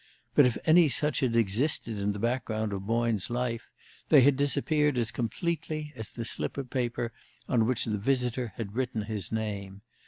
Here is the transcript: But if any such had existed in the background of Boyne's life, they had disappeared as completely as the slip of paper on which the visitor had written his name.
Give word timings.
But 0.33 0.47
if 0.47 0.57
any 0.65 0.87
such 0.89 1.19
had 1.19 1.35
existed 1.35 1.99
in 1.99 2.11
the 2.11 2.17
background 2.17 2.73
of 2.73 2.87
Boyne's 2.87 3.29
life, 3.29 3.67
they 4.09 4.21
had 4.21 4.35
disappeared 4.35 4.97
as 4.97 5.11
completely 5.11 5.93
as 5.95 6.09
the 6.09 6.25
slip 6.25 6.57
of 6.57 6.71
paper 6.71 7.13
on 7.47 7.67
which 7.67 7.85
the 7.85 7.99
visitor 7.99 8.53
had 8.55 8.73
written 8.75 9.03
his 9.03 9.31
name. 9.31 9.83